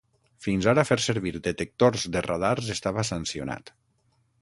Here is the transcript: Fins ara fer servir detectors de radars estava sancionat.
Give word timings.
Fins 0.45 0.67
ara 0.71 0.85
fer 0.91 0.97
servir 1.03 1.35
detectors 1.49 2.09
de 2.17 2.25
radars 2.29 2.75
estava 2.79 3.09
sancionat. 3.15 3.75